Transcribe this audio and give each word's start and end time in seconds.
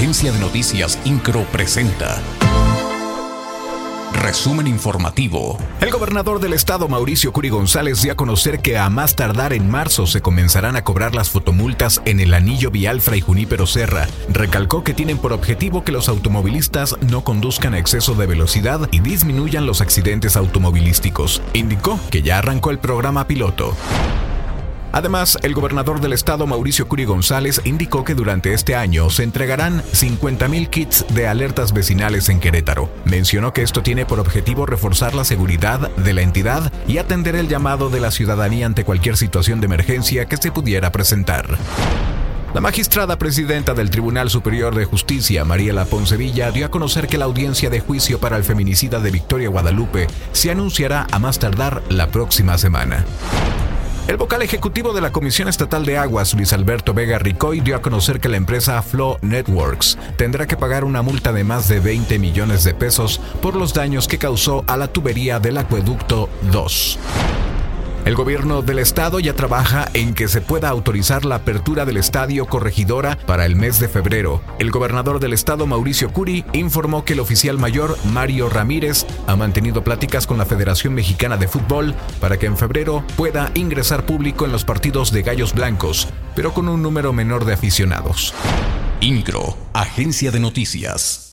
Agencia 0.00 0.32
de 0.32 0.38
Noticias 0.38 0.98
Incro 1.04 1.44
presenta. 1.52 2.22
Resumen 4.14 4.66
informativo. 4.66 5.58
El 5.82 5.90
gobernador 5.90 6.40
del 6.40 6.54
estado, 6.54 6.88
Mauricio 6.88 7.34
Curi 7.34 7.50
González, 7.50 8.00
dio 8.00 8.12
a 8.12 8.14
conocer 8.14 8.60
que 8.60 8.78
a 8.78 8.88
más 8.88 9.14
tardar 9.14 9.52
en 9.52 9.68
marzo 9.68 10.06
se 10.06 10.22
comenzarán 10.22 10.74
a 10.74 10.84
cobrar 10.84 11.14
las 11.14 11.28
fotomultas 11.28 12.00
en 12.06 12.18
el 12.18 12.32
anillo 12.32 12.70
vial 12.70 13.02
Fray 13.02 13.20
Junípero 13.20 13.66
Serra. 13.66 14.08
Recalcó 14.30 14.84
que 14.84 14.94
tienen 14.94 15.18
por 15.18 15.34
objetivo 15.34 15.84
que 15.84 15.92
los 15.92 16.08
automovilistas 16.08 16.96
no 17.02 17.22
conduzcan 17.22 17.74
a 17.74 17.78
exceso 17.78 18.14
de 18.14 18.24
velocidad 18.24 18.88
y 18.90 19.00
disminuyan 19.00 19.66
los 19.66 19.82
accidentes 19.82 20.34
automovilísticos. 20.34 21.42
Indicó 21.52 22.00
que 22.10 22.22
ya 22.22 22.38
arrancó 22.38 22.70
el 22.70 22.78
programa 22.78 23.26
piloto. 23.26 23.76
Además, 24.92 25.38
el 25.42 25.54
gobernador 25.54 26.00
del 26.00 26.12
estado, 26.12 26.46
Mauricio 26.46 26.88
Curi 26.88 27.04
González, 27.04 27.60
indicó 27.64 28.04
que 28.04 28.14
durante 28.14 28.52
este 28.52 28.74
año 28.74 29.10
se 29.10 29.22
entregarán 29.22 29.82
50.000 29.82 30.68
kits 30.68 31.06
de 31.14 31.28
alertas 31.28 31.72
vecinales 31.72 32.28
en 32.28 32.40
Querétaro. 32.40 32.90
Mencionó 33.04 33.52
que 33.52 33.62
esto 33.62 33.82
tiene 33.82 34.06
por 34.06 34.20
objetivo 34.20 34.66
reforzar 34.66 35.14
la 35.14 35.24
seguridad 35.24 35.90
de 35.96 36.12
la 36.12 36.22
entidad 36.22 36.72
y 36.88 36.98
atender 36.98 37.36
el 37.36 37.48
llamado 37.48 37.90
de 37.90 38.00
la 38.00 38.10
ciudadanía 38.10 38.66
ante 38.66 38.84
cualquier 38.84 39.16
situación 39.16 39.60
de 39.60 39.66
emergencia 39.66 40.26
que 40.26 40.36
se 40.36 40.50
pudiera 40.50 40.90
presentar. 40.90 41.58
La 42.52 42.60
magistrada 42.60 43.16
presidenta 43.16 43.74
del 43.74 43.90
Tribunal 43.90 44.28
Superior 44.28 44.74
de 44.74 44.84
Justicia, 44.84 45.44
Mariela 45.44 45.84
Poncevilla, 45.84 46.50
dio 46.50 46.66
a 46.66 46.70
conocer 46.70 47.06
que 47.06 47.16
la 47.16 47.26
audiencia 47.26 47.70
de 47.70 47.78
juicio 47.78 48.18
para 48.18 48.36
el 48.36 48.42
feminicida 48.42 48.98
de 48.98 49.12
Victoria 49.12 49.48
Guadalupe 49.48 50.08
se 50.32 50.50
anunciará 50.50 51.06
a 51.12 51.20
más 51.20 51.38
tardar 51.38 51.80
la 51.88 52.08
próxima 52.08 52.58
semana. 52.58 53.04
El 54.10 54.16
vocal 54.16 54.42
ejecutivo 54.42 54.92
de 54.92 55.00
la 55.00 55.12
Comisión 55.12 55.46
Estatal 55.46 55.86
de 55.86 55.96
Aguas, 55.96 56.34
Luis 56.34 56.52
Alberto 56.52 56.92
Vega 56.92 57.20
Ricoy, 57.20 57.60
dio 57.60 57.76
a 57.76 57.80
conocer 57.80 58.18
que 58.18 58.28
la 58.28 58.38
empresa 58.38 58.82
Flow 58.82 59.18
Networks 59.22 59.96
tendrá 60.16 60.48
que 60.48 60.56
pagar 60.56 60.82
una 60.82 61.00
multa 61.00 61.32
de 61.32 61.44
más 61.44 61.68
de 61.68 61.78
20 61.78 62.18
millones 62.18 62.64
de 62.64 62.74
pesos 62.74 63.20
por 63.40 63.54
los 63.54 63.72
daños 63.72 64.08
que 64.08 64.18
causó 64.18 64.64
a 64.66 64.76
la 64.76 64.88
tubería 64.88 65.38
del 65.38 65.58
acueducto 65.58 66.28
2. 66.50 66.98
El 68.10 68.16
gobierno 68.16 68.60
del 68.60 68.80
estado 68.80 69.20
ya 69.20 69.36
trabaja 69.36 69.88
en 69.94 70.14
que 70.14 70.26
se 70.26 70.40
pueda 70.40 70.68
autorizar 70.68 71.24
la 71.24 71.36
apertura 71.36 71.84
del 71.84 71.96
estadio 71.96 72.46
Corregidora 72.46 73.16
para 73.24 73.46
el 73.46 73.54
mes 73.54 73.78
de 73.78 73.86
febrero. 73.86 74.42
El 74.58 74.72
gobernador 74.72 75.20
del 75.20 75.32
estado, 75.32 75.64
Mauricio 75.64 76.12
Curi, 76.12 76.44
informó 76.52 77.04
que 77.04 77.12
el 77.12 77.20
oficial 77.20 77.56
mayor, 77.56 77.96
Mario 78.06 78.48
Ramírez, 78.48 79.06
ha 79.28 79.36
mantenido 79.36 79.84
pláticas 79.84 80.26
con 80.26 80.38
la 80.38 80.44
Federación 80.44 80.92
Mexicana 80.92 81.36
de 81.36 81.46
Fútbol 81.46 81.94
para 82.20 82.36
que 82.36 82.46
en 82.46 82.56
febrero 82.56 83.04
pueda 83.16 83.52
ingresar 83.54 84.04
público 84.06 84.44
en 84.44 84.50
los 84.50 84.64
partidos 84.64 85.12
de 85.12 85.22
Gallos 85.22 85.54
Blancos, 85.54 86.08
pero 86.34 86.52
con 86.52 86.68
un 86.68 86.82
número 86.82 87.12
menor 87.12 87.44
de 87.44 87.52
aficionados. 87.52 88.34
INCRO, 89.00 89.56
Agencia 89.72 90.32
de 90.32 90.40
Noticias. 90.40 91.28